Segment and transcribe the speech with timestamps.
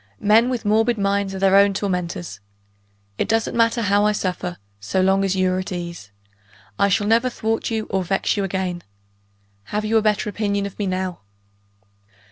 [0.19, 2.39] Men with morbid minds are their own tormentors.
[3.19, 6.09] It doesn't matter how I suffer, so long as you are at ease.
[6.79, 8.81] I shall never thwart you or vex you again.
[9.65, 11.19] Have you a better opinion of me now?"